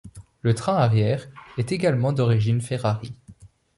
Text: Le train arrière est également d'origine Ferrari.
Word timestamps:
Le 0.41 0.55
train 0.55 0.77
arrière 0.77 1.29
est 1.59 1.71
également 1.71 2.11
d'origine 2.11 2.59
Ferrari. 2.59 3.13